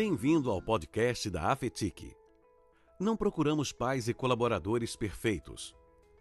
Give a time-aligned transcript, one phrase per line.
[0.00, 2.14] Bem-vindo ao podcast da Afetic.
[3.00, 5.74] Não procuramos pais e colaboradores perfeitos.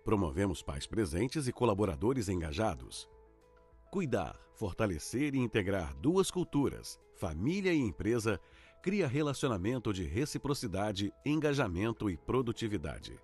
[0.04, 3.08] Promovemos pais presentes e colaboradores engajados.
[3.92, 8.42] Cuidar, fortalecer e integrar duas culturas, família e empresa,
[8.82, 13.20] cria relacionamento de reciprocidade, engajamento e produtividade.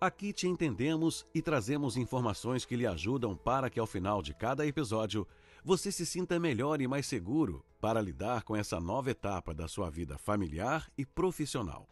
[0.00, 4.64] Aqui te entendemos e trazemos informações que lhe ajudam para que ao final de cada
[4.64, 5.26] episódio
[5.64, 9.88] você se sinta melhor e mais seguro para lidar com essa nova etapa da sua
[9.88, 11.88] vida familiar e profissional.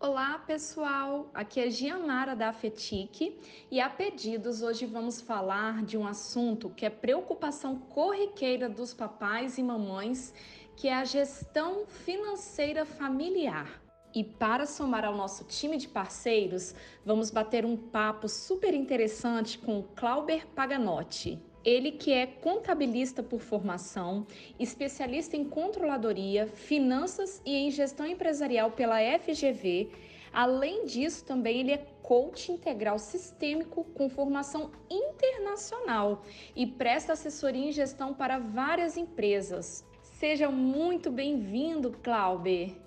[0.00, 3.40] Olá pessoal, aqui é Gianara da Afetic
[3.70, 9.56] e a pedidos hoje vamos falar de um assunto que é preocupação corriqueira dos papais
[9.56, 10.34] e mamães,
[10.76, 13.83] que é a gestão financeira familiar.
[14.14, 16.72] E para somar ao nosso time de parceiros,
[17.04, 21.42] vamos bater um papo super interessante com Clauber Paganotti.
[21.64, 24.24] Ele que é contabilista por formação,
[24.56, 29.90] especialista em controladoria, finanças e em gestão empresarial pela FGV.
[30.32, 36.22] Além disso, também ele é coach integral sistêmico com formação internacional
[36.54, 39.84] e presta assessoria em gestão para várias empresas.
[40.02, 42.84] Seja muito bem-vindo, Clauber.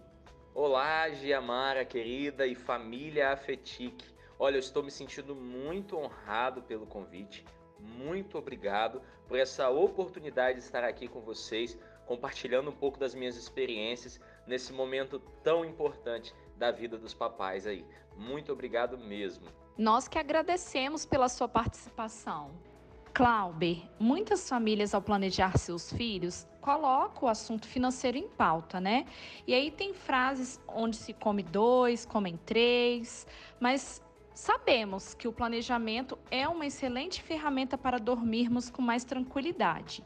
[0.60, 4.04] Olá, Giamara querida e família Afetic.
[4.40, 7.46] Olha, eu estou me sentindo muito honrado pelo convite.
[7.80, 13.36] Muito obrigado por essa oportunidade de estar aqui com vocês, compartilhando um pouco das minhas
[13.38, 17.86] experiências nesse momento tão importante da vida dos papais aí.
[18.16, 19.46] Muito obrigado mesmo.
[19.78, 22.50] Nós que agradecemos pela sua participação.
[23.18, 29.08] Clauber, muitas famílias ao planejar seus filhos colocam o assunto financeiro em pauta, né?
[29.48, 33.26] E aí tem frases onde se come dois, comem três,
[33.60, 34.04] mas
[34.36, 40.04] sabemos que o planejamento é uma excelente ferramenta para dormirmos com mais tranquilidade.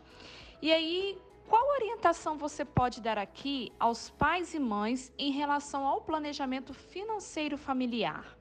[0.62, 1.18] E aí,
[1.50, 7.58] qual orientação você pode dar aqui aos pais e mães em relação ao planejamento financeiro
[7.58, 8.41] familiar?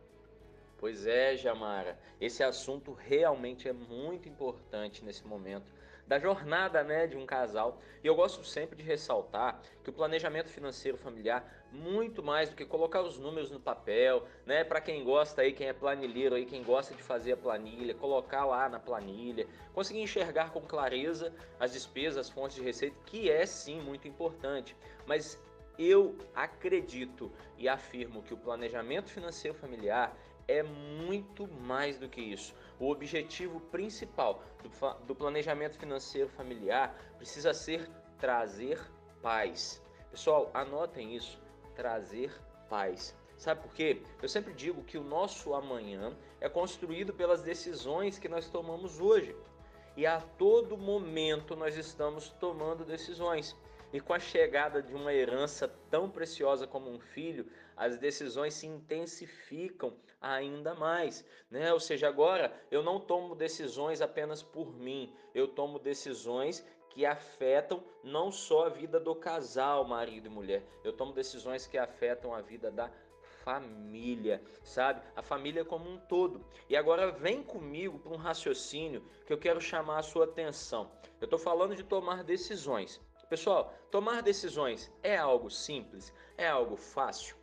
[0.81, 5.71] Pois é, Jamara, esse assunto realmente é muito importante nesse momento
[6.07, 7.79] da jornada, né, de um casal.
[8.03, 12.65] E eu gosto sempre de ressaltar que o planejamento financeiro familiar, muito mais do que
[12.65, 16.63] colocar os números no papel, né, para quem gosta aí, quem é planilheiro aí, quem
[16.63, 21.31] gosta de fazer a planilha, colocar lá na planilha, conseguir enxergar com clareza
[21.61, 24.75] as despesas, as fontes de receita, que é sim muito importante.
[25.07, 25.39] Mas
[25.81, 30.15] eu acredito e afirmo que o planejamento financeiro familiar
[30.47, 32.55] é muito mais do que isso.
[32.79, 38.79] O objetivo principal do, do planejamento financeiro familiar precisa ser trazer
[39.23, 39.83] paz.
[40.11, 41.41] Pessoal, anotem isso:
[41.75, 42.31] trazer
[42.69, 43.17] paz.
[43.39, 44.03] Sabe por quê?
[44.21, 49.35] Eu sempre digo que o nosso amanhã é construído pelas decisões que nós tomamos hoje.
[49.97, 53.57] E a todo momento nós estamos tomando decisões.
[53.93, 58.67] E com a chegada de uma herança tão preciosa como um filho, as decisões se
[58.67, 61.73] intensificam ainda mais, né?
[61.73, 67.83] Ou seja, agora eu não tomo decisões apenas por mim, eu tomo decisões que afetam
[68.05, 72.41] não só a vida do casal, marido e mulher, eu tomo decisões que afetam a
[72.41, 72.91] vida da
[73.45, 75.01] família, sabe?
[75.17, 76.45] A família como um todo.
[76.69, 80.91] E agora vem comigo para um raciocínio que eu quero chamar a sua atenção.
[81.21, 83.01] Eu estou falando de tomar decisões.
[83.31, 86.13] Pessoal, tomar decisões é algo simples?
[86.37, 87.37] É algo fácil?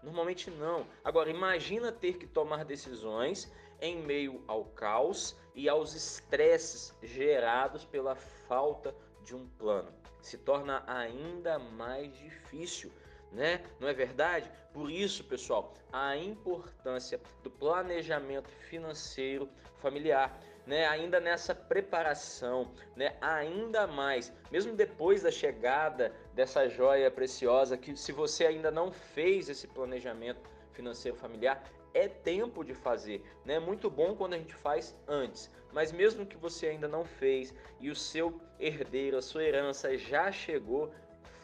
[0.00, 0.86] Normalmente não.
[1.02, 8.14] Agora, imagina ter que tomar decisões em meio ao caos e aos estresses gerados pela
[8.14, 9.92] falta de um plano.
[10.22, 12.92] Se torna ainda mais difícil
[13.34, 13.60] né?
[13.80, 14.50] Não é verdade?
[14.72, 20.86] Por isso, pessoal, a importância do planejamento financeiro familiar, né?
[20.86, 23.16] Ainda nessa preparação, né?
[23.20, 29.48] Ainda mais, mesmo depois da chegada dessa joia preciosa, que se você ainda não fez
[29.48, 31.62] esse planejamento financeiro familiar,
[31.92, 33.54] é tempo de fazer, né?
[33.54, 37.54] É muito bom quando a gente faz antes, mas mesmo que você ainda não fez
[37.80, 40.92] e o seu herdeiro, a sua herança já chegou,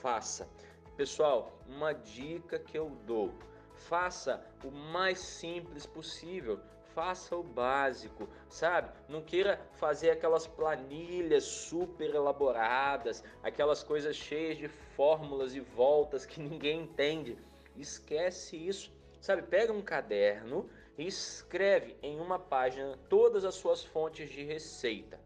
[0.00, 0.48] faça.
[0.96, 3.32] Pessoal, uma dica que eu dou:
[3.74, 6.60] faça o mais simples possível.
[6.94, 8.90] Faça o básico, sabe?
[9.08, 16.40] Não queira fazer aquelas planilhas super elaboradas, aquelas coisas cheias de fórmulas e voltas que
[16.40, 17.38] ninguém entende.
[17.76, 18.92] Esquece isso.
[19.20, 25.20] Sabe, pega um caderno e escreve em uma página todas as suas fontes de receita.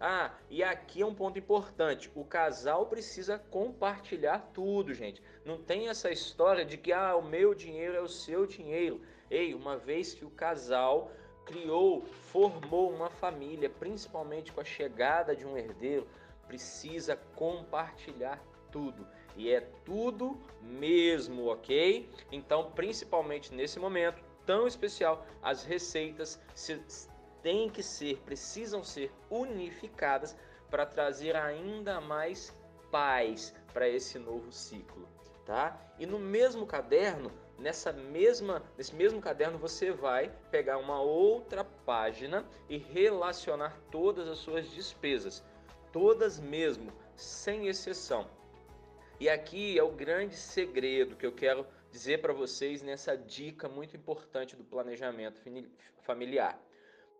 [0.00, 5.20] Ah, e aqui é um ponto importante: o casal precisa compartilhar tudo, gente.
[5.44, 9.00] Não tem essa história de que ah, o meu dinheiro é o seu dinheiro.
[9.30, 11.10] Ei, uma vez que o casal
[11.44, 16.06] criou, formou uma família, principalmente com a chegada de um herdeiro,
[16.46, 19.06] precisa compartilhar tudo.
[19.36, 22.10] E é tudo mesmo, ok?
[22.32, 26.40] Então, principalmente nesse momento tão especial, as receitas
[27.42, 30.36] têm que ser, precisam ser unificadas
[30.70, 32.52] para trazer ainda mais
[32.90, 35.06] paz para esse novo ciclo,
[35.44, 35.78] tá?
[35.98, 42.46] E no mesmo caderno, nessa mesma, nesse mesmo caderno você vai pegar uma outra página
[42.68, 45.44] e relacionar todas as suas despesas,
[45.92, 48.30] todas mesmo, sem exceção.
[49.20, 53.96] E aqui é o grande segredo que eu quero dizer para vocês nessa dica muito
[53.96, 55.40] importante do planejamento
[56.02, 56.60] familiar.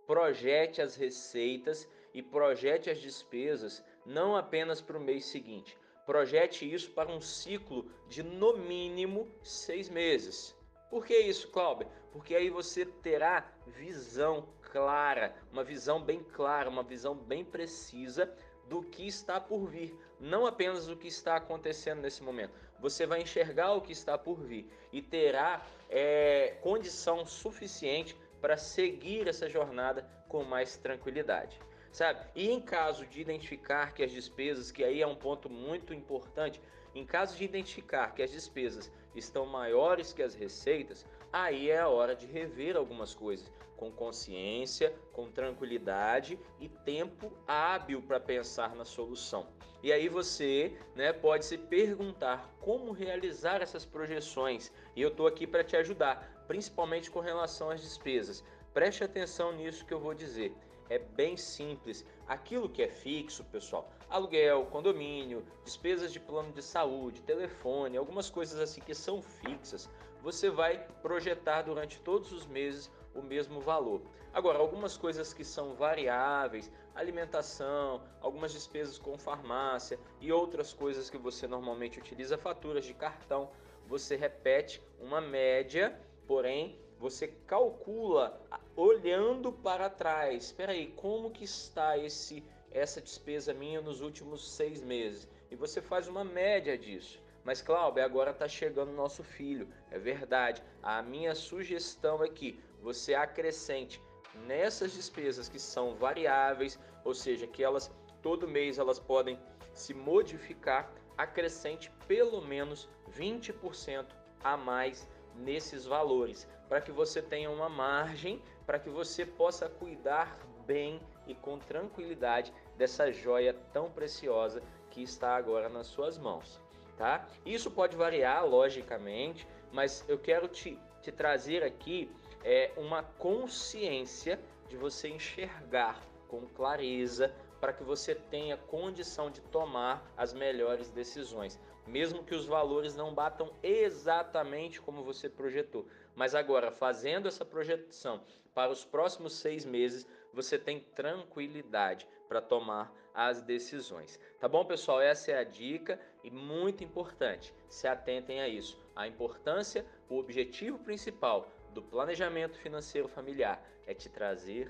[0.07, 5.77] Projete as receitas e projete as despesas não apenas para o mês seguinte.
[6.09, 10.57] Projete isso para um ciclo de no mínimo seis meses.
[10.89, 11.87] Por que isso, Cláudio?
[12.11, 18.35] Porque aí você terá visão clara, uma visão bem clara, uma visão bem precisa
[18.71, 22.55] do que está por vir, não apenas do que está acontecendo nesse momento.
[22.81, 29.29] Você vai enxergar o que está por vir e terá é, condição suficiente para seguir
[29.29, 31.61] essa jornada com mais tranquilidade
[31.99, 32.21] sabe?
[32.37, 36.63] E em caso de identificar que as despesas, que aí é um ponto muito importante,
[36.95, 41.89] em caso de identificar que as despesas estão maiores que as receitas, aí é a
[41.89, 48.85] hora de rever algumas coisas com consciência, com tranquilidade e tempo hábil para pensar na
[48.85, 49.49] solução.
[49.83, 54.71] E aí você né, pode se perguntar como realizar essas projeções.
[54.95, 58.45] E eu estou aqui para te ajudar, principalmente com relação às despesas.
[58.73, 60.55] Preste atenção nisso que eu vou dizer
[60.89, 62.05] é bem simples.
[62.27, 68.59] Aquilo que é fixo, pessoal, aluguel, condomínio, despesas de plano de saúde, telefone, algumas coisas
[68.59, 69.89] assim que são fixas,
[70.23, 74.03] você vai projetar durante todos os meses o mesmo valor.
[74.33, 81.17] Agora, algumas coisas que são variáveis, alimentação, algumas despesas com farmácia e outras coisas que
[81.17, 83.51] você normalmente utiliza, faturas de cartão,
[83.87, 88.41] você repete uma média, porém você calcula
[88.77, 90.45] olhando para trás.
[90.45, 95.27] Espera aí, como que está esse essa despesa minha nos últimos seis meses?
[95.51, 97.21] E você faz uma média disso.
[97.45, 99.69] Mas Cláudio, agora está chegando nosso filho.
[99.91, 100.63] É verdade.
[100.83, 104.01] A minha sugestão é que você acrescente
[104.47, 107.91] nessas despesas que são variáveis, ou seja, que elas
[108.21, 109.39] todo mês elas podem
[109.73, 114.07] se modificar, acrescente pelo menos 20%
[114.43, 120.39] a mais nesses valores, para que você tenha uma margem, para que você possa cuidar
[120.67, 126.61] bem e com tranquilidade dessa joia tão preciosa que está agora nas suas mãos,
[126.97, 127.27] tá?
[127.45, 132.11] Isso pode variar, logicamente, mas eu quero te, te trazer aqui
[132.45, 134.39] é, uma consciência
[134.69, 141.59] de você enxergar com clareza para que você tenha condição de tomar as melhores decisões
[141.89, 145.87] mesmo que os valores não batam exatamente como você projetou.
[146.15, 148.23] Mas agora, fazendo essa projeção
[148.55, 154.21] para os próximos seis meses, você tem tranquilidade para tomar as decisões.
[154.39, 155.01] Tá bom, pessoal?
[155.01, 157.55] Essa é a dica e muito importante.
[157.69, 158.79] Se atentem a isso.
[158.95, 164.69] A importância, o objetivo principal do planejamento financeiro familiar é te trazer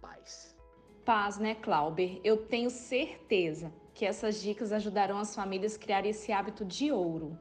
[0.00, 0.56] paz.
[1.04, 2.20] Paz, né, Clauber?
[2.22, 7.36] Eu tenho certeza que essas dicas ajudarão as famílias a criar esse hábito de ouro.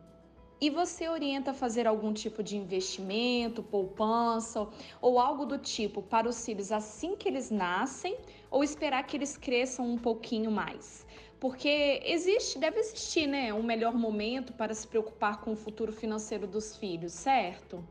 [0.60, 4.68] E você orienta a fazer algum tipo de investimento, poupança
[5.00, 8.18] ou algo do tipo para os filhos assim que eles nascem
[8.50, 11.06] ou esperar que eles cresçam um pouquinho mais?
[11.40, 16.48] Porque existe, deve existir, né, um melhor momento para se preocupar com o futuro financeiro
[16.48, 17.88] dos filhos, certo?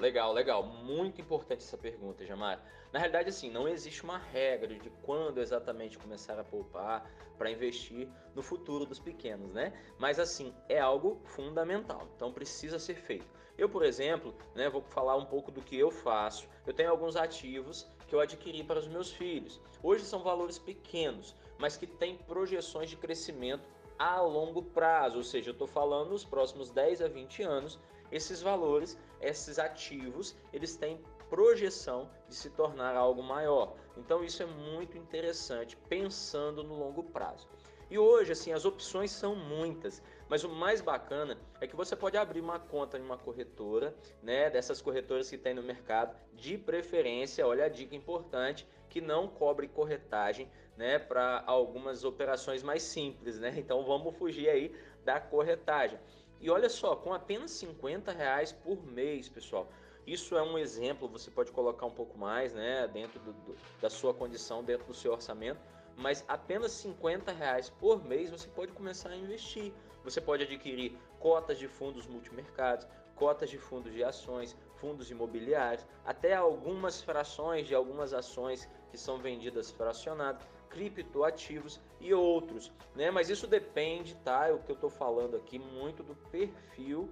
[0.00, 0.62] Legal, legal.
[0.62, 2.64] Muito importante essa pergunta, Jamar.
[2.90, 8.08] Na realidade, assim, não existe uma regra de quando exatamente começar a poupar para investir
[8.34, 9.74] no futuro dos pequenos, né?
[9.98, 12.08] Mas, assim, é algo fundamental.
[12.16, 13.26] Então, precisa ser feito.
[13.58, 16.48] Eu, por exemplo, né, vou falar um pouco do que eu faço.
[16.66, 19.60] Eu tenho alguns ativos que eu adquiri para os meus filhos.
[19.82, 25.50] Hoje são valores pequenos, mas que têm projeções de crescimento a longo prazo, ou seja,
[25.50, 27.78] eu estou falando nos próximos 10 a 20 anos
[28.10, 33.76] esses valores, esses ativos, eles têm projeção de se tornar algo maior.
[33.96, 37.48] Então isso é muito interessante pensando no longo prazo.
[37.90, 42.16] E hoje, assim, as opções são muitas, mas o mais bacana é que você pode
[42.16, 47.44] abrir uma conta em uma corretora, né, dessas corretoras que tem no mercado, de preferência,
[47.44, 53.52] olha a dica importante, que não cobre corretagem, né, para algumas operações mais simples, né?
[53.58, 54.72] Então vamos fugir aí
[55.04, 55.98] da corretagem.
[56.40, 59.68] E olha só, com apenas 50 reais por mês, pessoal.
[60.06, 63.90] Isso é um exemplo, você pode colocar um pouco mais, né, dentro do, do, da
[63.90, 65.60] sua condição, dentro do seu orçamento.
[65.96, 69.72] mas apenas 50 reais por mês você pode começar a investir.
[70.02, 76.34] Você pode adquirir cotas de fundos multimercados, cotas de fundos de ações, fundos imobiliários, até
[76.34, 83.10] algumas frações de algumas ações que são vendidas fracionadas, criptoativos e outros, né?
[83.10, 84.48] Mas isso depende, tá?
[84.48, 87.10] É o que eu estou falando aqui muito do perfil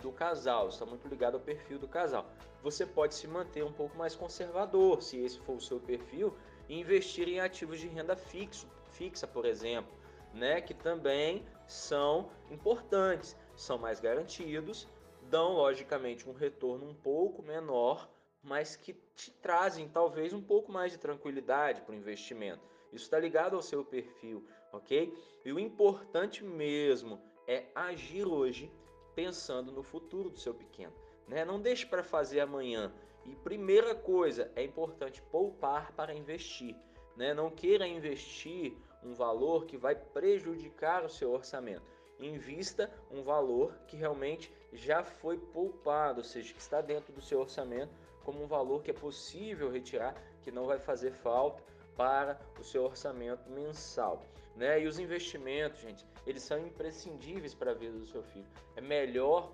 [0.00, 2.26] do casal, está muito ligado ao perfil do casal.
[2.62, 6.34] Você pode se manter um pouco mais conservador, se esse for o seu perfil,
[6.68, 9.92] e investir em ativos de renda fixo, fixa, por exemplo,
[10.32, 14.88] né, que também são importantes, são mais garantidos,
[15.22, 18.08] dão logicamente um retorno um pouco menor,
[18.42, 22.62] mas que te trazem talvez um pouco mais de tranquilidade para o investimento.
[22.92, 25.12] Isso está ligado ao seu perfil, ok?
[25.44, 28.70] E o importante mesmo é agir hoje
[29.14, 30.92] pensando no futuro do seu pequeno.
[31.26, 31.44] Né?
[31.44, 32.92] Não deixe para fazer amanhã.
[33.24, 36.74] E primeira coisa, é importante poupar para investir.
[37.16, 37.34] Né?
[37.34, 41.82] Não queira investir um valor que vai prejudicar o seu orçamento.
[42.18, 47.40] Invista um valor que realmente já foi poupado, ou seja, que está dentro do seu
[47.40, 47.94] orçamento
[48.24, 51.62] como um valor que é possível retirar, que não vai fazer falta
[51.96, 54.22] para o seu orçamento mensal.
[54.56, 54.82] Né?
[54.82, 58.46] E os investimentos, gente, eles são imprescindíveis para a vida do seu filho.
[58.76, 59.52] É melhor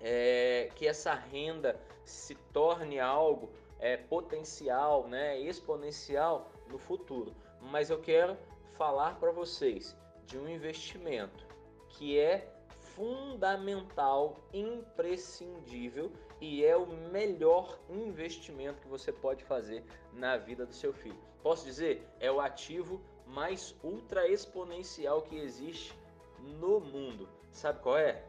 [0.00, 7.34] é, que essa renda se torne algo é, potencial, né, exponencial no futuro.
[7.60, 8.36] Mas eu quero
[8.72, 11.46] falar para vocês de um investimento
[11.88, 12.48] que é
[12.94, 20.92] fundamental, imprescindível e é o melhor investimento que você pode fazer na vida do seu
[20.92, 21.18] filho.
[21.42, 25.94] Posso dizer, é o ativo mais ultra exponencial que existe
[26.38, 27.28] no mundo.
[27.52, 28.24] Sabe qual é?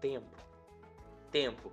[0.00, 0.36] Tempo.
[1.30, 1.72] Tempo.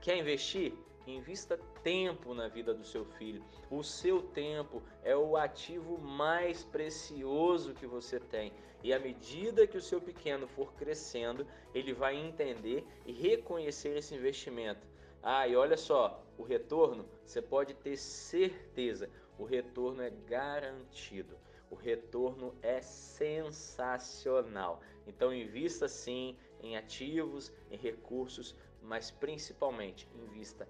[0.00, 0.74] Quer investir?
[1.06, 3.42] Invista tempo na vida do seu filho.
[3.70, 8.52] O seu tempo é o ativo mais precioso que você tem.
[8.82, 14.14] E à medida que o seu pequeno for crescendo, ele vai entender e reconhecer esse
[14.14, 14.86] investimento.
[15.22, 21.36] Ah, e olha só, o retorno, você pode ter certeza, o retorno é garantido.
[21.70, 24.80] O retorno é sensacional.
[25.06, 30.68] Então invista sim em ativos, em recursos, mas principalmente invista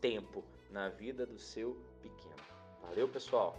[0.00, 2.36] tempo na vida do seu pequeno.
[2.82, 3.56] Valeu, pessoal!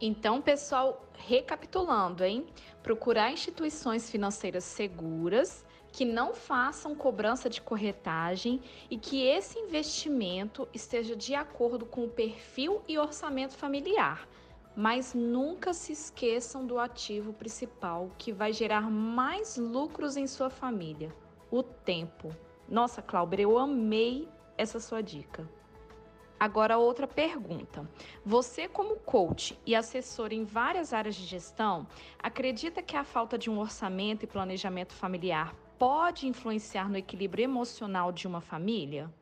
[0.00, 2.46] Então, pessoal, recapitulando, hein?
[2.82, 5.64] Procurar instituições financeiras seguras
[5.94, 8.60] que não façam cobrança de corretagem
[8.90, 14.28] e que esse investimento esteja de acordo com o perfil e orçamento familiar.
[14.76, 21.14] Mas nunca se esqueçam do ativo principal que vai gerar mais lucros em sua família:
[21.48, 22.28] o tempo.
[22.68, 25.48] Nossa, Cláudia, eu amei essa sua dica.
[26.40, 27.88] Agora, outra pergunta.
[28.24, 31.86] Você, como coach e assessor em várias áreas de gestão,
[32.18, 38.12] acredita que a falta de um orçamento e planejamento familiar pode influenciar no equilíbrio emocional
[38.12, 39.12] de uma família?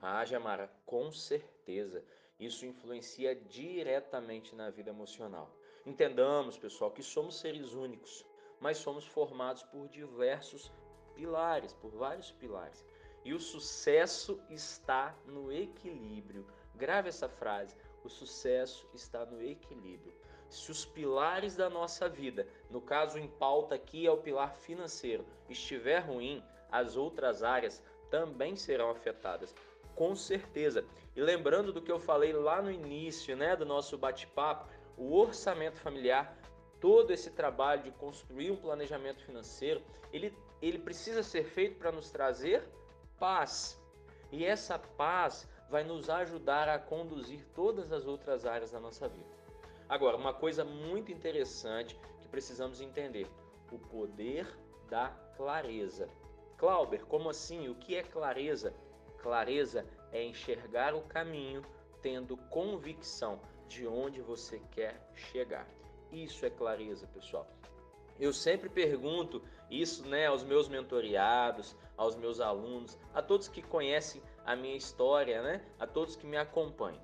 [0.00, 2.04] Ah, Jamara, com certeza.
[2.38, 5.50] Isso influencia diretamente na vida emocional.
[5.86, 8.24] Entendamos, pessoal, que somos seres únicos,
[8.60, 10.72] mas somos formados por diversos
[11.14, 12.84] pilares, por vários pilares.
[13.24, 16.46] E o sucesso está no equilíbrio.
[16.74, 20.12] Grave essa frase: o sucesso está no equilíbrio.
[20.54, 25.24] Se os pilares da nossa vida, no caso em pauta aqui é o pilar financeiro,
[25.48, 29.52] estiver ruim, as outras áreas também serão afetadas.
[29.96, 30.84] Com certeza.
[31.16, 35.80] E lembrando do que eu falei lá no início, né, do nosso bate-papo, o orçamento
[35.80, 36.38] familiar,
[36.80, 39.82] todo esse trabalho de construir um planejamento financeiro,
[40.12, 40.32] ele,
[40.62, 42.62] ele precisa ser feito para nos trazer
[43.18, 43.80] paz.
[44.30, 49.33] E essa paz vai nos ajudar a conduzir todas as outras áreas da nossa vida.
[49.88, 53.26] Agora, uma coisa muito interessante que precisamos entender:
[53.70, 54.46] o poder
[54.88, 56.08] da clareza.
[56.56, 57.68] Clauber, como assim?
[57.68, 58.74] O que é clareza?
[59.18, 61.62] Clareza é enxergar o caminho
[62.00, 65.66] tendo convicção de onde você quer chegar.
[66.12, 67.46] Isso é clareza, pessoal.
[68.20, 74.22] Eu sempre pergunto isso né, aos meus mentoriados, aos meus alunos, a todos que conhecem
[74.44, 77.02] a minha história, né, a todos que me acompanham.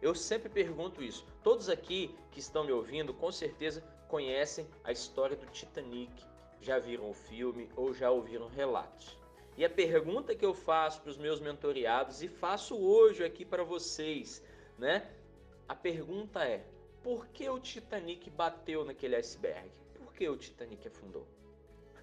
[0.00, 1.26] Eu sempre pergunto isso.
[1.42, 6.24] Todos aqui que estão me ouvindo, com certeza conhecem a história do Titanic,
[6.60, 9.18] já viram o filme ou já ouviram relatos.
[9.56, 13.64] E a pergunta que eu faço para os meus mentoriados e faço hoje aqui para
[13.64, 14.42] vocês,
[14.78, 15.10] né?
[15.68, 16.64] A pergunta é:
[17.02, 19.68] por que o Titanic bateu naquele iceberg?
[19.96, 21.26] Por que o Titanic afundou?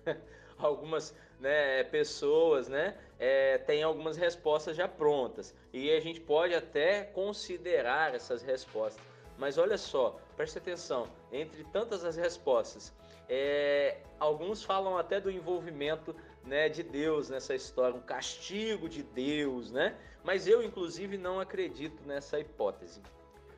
[0.58, 7.04] algumas né, pessoas né, é, têm algumas respostas já prontas e a gente pode até
[7.04, 9.04] considerar essas respostas.
[9.38, 12.94] Mas olha só, preste atenção, entre tantas as respostas,
[13.28, 19.72] é, alguns falam até do envolvimento né, de Deus nessa história, um castigo de Deus,
[19.72, 19.98] né?
[20.24, 23.02] Mas eu, inclusive, não acredito nessa hipótese.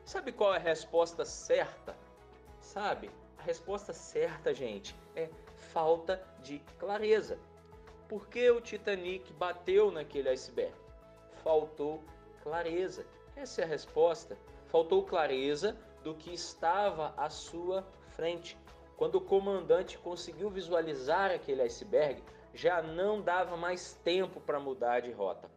[0.04, 1.94] Sabe qual é a resposta certa?
[2.60, 3.10] Sabe?
[3.38, 5.28] A resposta certa, gente, é
[5.78, 7.38] falta de clareza.
[8.08, 10.74] Por que o Titanic bateu naquele iceberg?
[11.44, 12.02] Faltou
[12.42, 13.06] clareza.
[13.36, 14.36] Essa é a resposta.
[14.66, 18.58] Faltou clareza do que estava à sua frente.
[18.96, 25.12] Quando o comandante conseguiu visualizar aquele iceberg, já não dava mais tempo para mudar de
[25.12, 25.48] rota.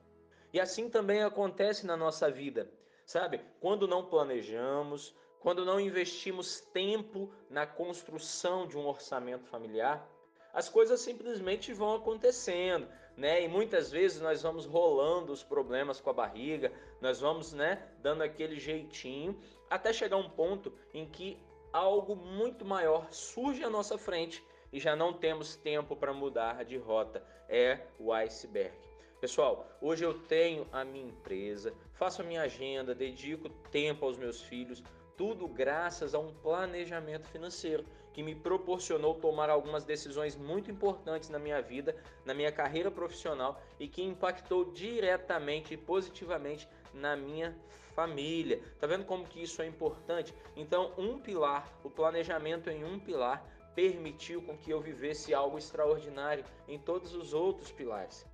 [0.53, 2.69] E assim também acontece na nossa vida,
[3.07, 3.41] sabe?
[3.59, 10.07] Quando não planejamos, quando não investimos tempo na construção de um orçamento familiar,
[10.53, 13.43] as coisas simplesmente vão acontecendo, né?
[13.43, 16.71] E muitas vezes nós vamos rolando os problemas com a barriga,
[17.01, 21.37] nós vamos, né, dando aquele jeitinho até chegar um ponto em que
[21.73, 26.77] algo muito maior surge à nossa frente e já não temos tempo para mudar de
[26.77, 27.23] rota.
[27.49, 28.75] É o iceberg.
[29.19, 34.41] Pessoal, hoje eu tenho a minha empresa, faço a minha agenda, dedico tempo aos meus
[34.41, 34.83] filhos,
[35.21, 41.37] tudo graças a um planejamento financeiro que me proporcionou tomar algumas decisões muito importantes na
[41.37, 47.55] minha vida, na minha carreira profissional e que impactou diretamente e positivamente na minha
[47.93, 48.63] família.
[48.79, 50.33] Tá vendo como que isso é importante?
[50.55, 56.43] Então, um pilar, o planejamento em um pilar permitiu com que eu vivesse algo extraordinário
[56.67, 58.25] em todos os outros pilares.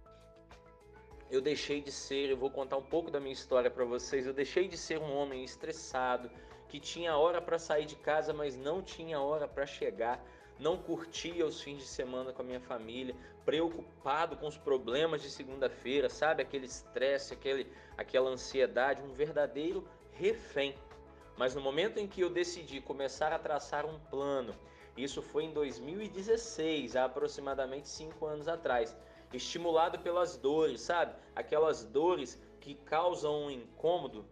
[1.29, 4.25] Eu deixei de ser, eu vou contar um pouco da minha história para vocês.
[4.25, 6.31] Eu deixei de ser um homem estressado,
[6.67, 10.23] que tinha hora para sair de casa, mas não tinha hora para chegar,
[10.59, 15.29] não curtia os fins de semana com a minha família, preocupado com os problemas de
[15.29, 16.41] segunda-feira, sabe?
[16.41, 20.75] Aquele estresse, aquele, aquela ansiedade, um verdadeiro refém.
[21.37, 24.55] Mas no momento em que eu decidi começar a traçar um plano,
[24.97, 28.97] isso foi em 2016, há aproximadamente cinco anos atrás.
[29.31, 31.13] Estimulado pelas dores, sabe?
[31.35, 34.25] Aquelas dores que causam um incômodo,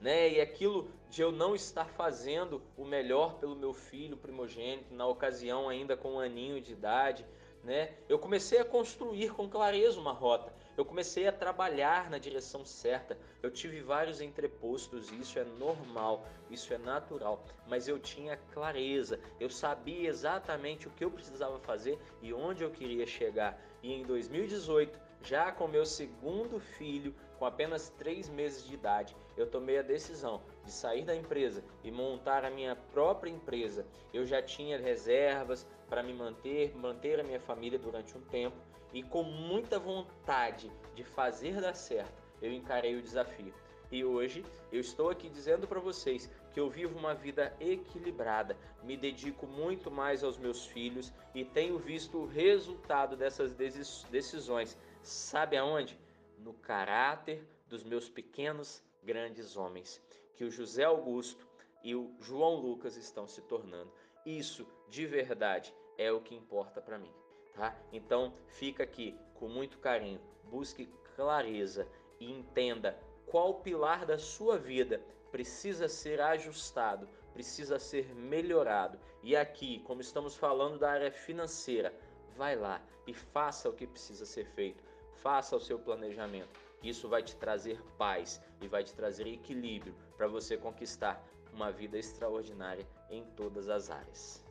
[0.00, 0.30] né?
[0.30, 5.68] E aquilo de eu não estar fazendo o melhor pelo meu filho primogênito, na ocasião
[5.68, 7.26] ainda com um aninho de idade,
[7.62, 7.92] né?
[8.08, 10.52] Eu comecei a construir com clareza uma rota.
[10.76, 13.18] Eu comecei a trabalhar na direção certa.
[13.42, 19.20] Eu tive vários entrepostos, isso é normal, isso é natural, mas eu tinha clareza.
[19.38, 23.60] Eu sabia exatamente o que eu precisava fazer e onde eu queria chegar.
[23.82, 29.46] E em 2018, já com meu segundo filho, com apenas três meses de idade, eu
[29.46, 33.86] tomei a decisão de sair da empresa e montar a minha própria empresa.
[34.12, 38.58] Eu já tinha reservas para me manter, manter a minha família durante um tempo
[38.92, 43.54] e com muita vontade de fazer dar certo, eu encarei o desafio.
[43.90, 48.98] E hoje eu estou aqui dizendo para vocês que eu vivo uma vida equilibrada, me
[48.98, 54.76] dedico muito mais aos meus filhos e tenho visto o resultado dessas decisões.
[55.02, 55.98] Sabe aonde?
[56.42, 60.00] No caráter dos meus pequenos grandes homens,
[60.34, 61.46] que o José Augusto
[61.82, 63.92] e o João Lucas estão se tornando.
[64.24, 67.12] Isso, de verdade, é o que importa para mim,
[67.54, 67.76] tá?
[67.92, 71.86] Então, fica aqui com muito carinho, busque clareza
[72.18, 75.00] e entenda qual pilar da sua vida
[75.30, 78.98] precisa ser ajustado, precisa ser melhorado.
[79.22, 81.94] E aqui, como estamos falando da área financeira,
[82.36, 84.89] vai lá e faça o que precisa ser feito
[85.22, 86.58] Faça o seu planejamento.
[86.82, 91.98] Isso vai te trazer paz e vai te trazer equilíbrio para você conquistar uma vida
[91.98, 94.42] extraordinária em todas as áreas.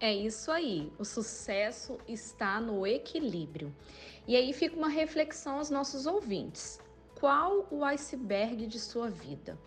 [0.00, 3.74] É isso aí, o sucesso está no equilíbrio.
[4.26, 6.80] E aí fica uma reflexão aos nossos ouvintes.
[7.18, 9.58] Qual o iceberg de sua vida?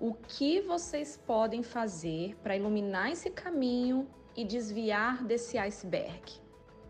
[0.00, 6.40] O que vocês podem fazer para iluminar esse caminho e desviar desse iceberg?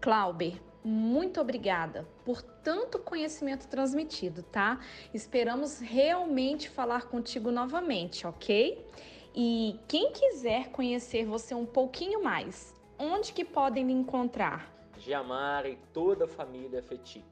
[0.00, 4.80] Clauber, muito obrigada por tanto conhecimento transmitido, tá?
[5.12, 8.86] Esperamos realmente falar contigo novamente, ok?
[9.34, 14.70] E quem quiser conhecer você um pouquinho mais, onde que podem me encontrar?
[14.98, 17.24] Giamara e toda a família Fetic.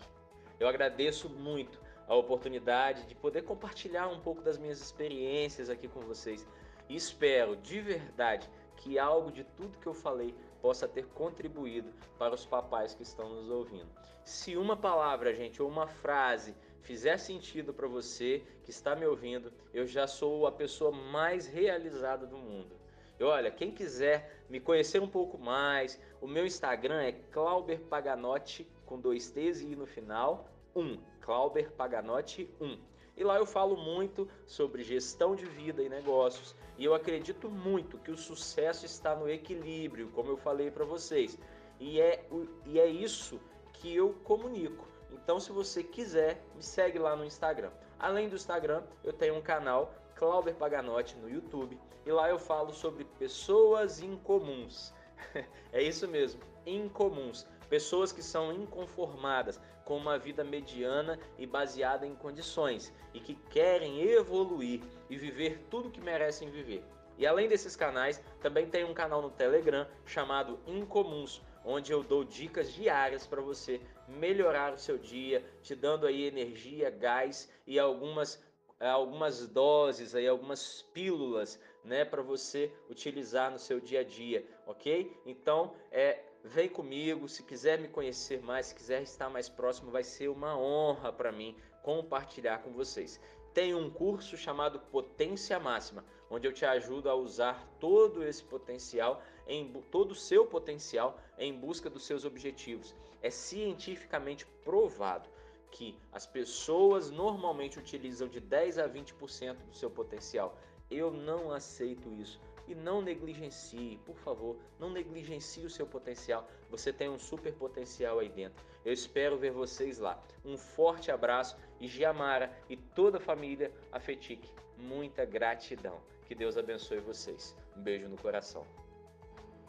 [0.58, 6.00] Eu agradeço muito a oportunidade de poder compartilhar um pouco das minhas experiências aqui com
[6.00, 6.46] vocês.
[6.88, 12.34] E espero de verdade que algo de tudo que eu falei possa ter contribuído para
[12.34, 13.88] os papais que estão nos ouvindo.
[14.24, 19.52] Se uma palavra, gente, ou uma frase fizer sentido para você que está me ouvindo,
[19.72, 22.74] eu já sou a pessoa mais realizada do mundo.
[23.18, 28.66] E olha, quem quiser me conhecer um pouco mais, o meu Instagram é Clauber Paganotti
[28.86, 32.89] com dois T's e I no final, 1, Clauber Paganotti 1.
[33.20, 36.56] E lá eu falo muito sobre gestão de vida e negócios.
[36.78, 41.38] E eu acredito muito que o sucesso está no equilíbrio, como eu falei para vocês.
[41.78, 42.24] E é,
[42.64, 43.38] e é isso
[43.74, 44.88] que eu comunico.
[45.12, 47.70] Então, se você quiser, me segue lá no Instagram.
[47.98, 51.78] Além do Instagram, eu tenho um canal, Clauber Paganotti, no YouTube.
[52.06, 54.94] E lá eu falo sobre pessoas incomuns.
[55.74, 57.46] é isso mesmo, incomuns.
[57.70, 64.02] Pessoas que são inconformadas com uma vida mediana e baseada em condições e que querem
[64.02, 66.84] evoluir e viver tudo que merecem viver.
[67.16, 72.24] E além desses canais, também tem um canal no Telegram chamado Incomuns, onde eu dou
[72.24, 78.42] dicas diárias para você melhorar o seu dia, te dando aí energia, gás e algumas
[78.80, 85.14] algumas doses aí, algumas pílulas, né, para você utilizar no seu dia a dia, ok?
[85.26, 90.04] Então, é, vem comigo, se quiser me conhecer mais, se quiser estar mais próximo, vai
[90.04, 93.20] ser uma honra para mim compartilhar com vocês.
[93.52, 99.22] Tem um curso chamado Potência Máxima, onde eu te ajudo a usar todo esse potencial,
[99.46, 102.94] em todo o seu potencial em busca dos seus objetivos.
[103.20, 105.28] É cientificamente provado
[105.70, 110.56] que as pessoas normalmente utilizam de 10 a 20% do seu potencial.
[110.90, 112.40] Eu não aceito isso.
[112.70, 116.48] E não negligencie, por favor, não negligencie o seu potencial.
[116.70, 118.64] Você tem um super potencial aí dentro.
[118.84, 120.22] Eu espero ver vocês lá.
[120.44, 124.46] Um forte abraço e Giamara e toda a família Afetic.
[124.78, 126.00] Muita gratidão.
[126.24, 127.56] Que Deus abençoe vocês.
[127.76, 128.64] Um beijo no coração.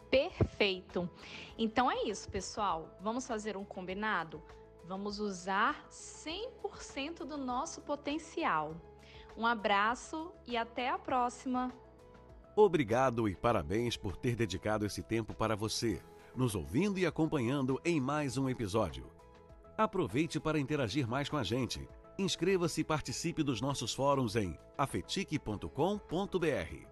[0.08, 1.10] Perfeito.
[1.58, 2.96] Então é isso, pessoal.
[3.00, 4.40] Vamos fazer um combinado?
[4.84, 8.76] Vamos usar 100% do nosso potencial.
[9.36, 11.81] Um abraço e até a próxima!
[12.54, 16.02] Obrigado e parabéns por ter dedicado esse tempo para você,
[16.36, 19.10] nos ouvindo e acompanhando em mais um episódio.
[19.76, 21.88] Aproveite para interagir mais com a gente.
[22.18, 26.91] Inscreva-se e participe dos nossos fóruns em afetique.com.br.